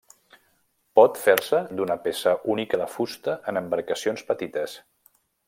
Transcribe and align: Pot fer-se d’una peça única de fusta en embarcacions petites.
Pot 0.99 1.19
fer-se 1.25 1.59
d’una 1.79 1.97
peça 2.07 2.33
única 2.55 2.81
de 2.85 2.89
fusta 2.95 3.37
en 3.53 3.61
embarcacions 3.63 4.27
petites. 4.33 4.77